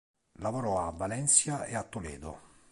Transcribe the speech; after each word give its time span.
Lavorò 0.39 0.87
a 0.87 0.91
Valencia 0.91 1.65
e 1.65 1.75
a 1.75 1.83
Toledo. 1.83 2.39